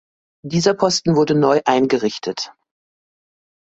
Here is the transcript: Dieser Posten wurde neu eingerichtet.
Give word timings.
Dieser 0.43 0.73
Posten 0.73 1.15
wurde 1.15 1.35
neu 1.35 1.61
eingerichtet. 1.63 2.51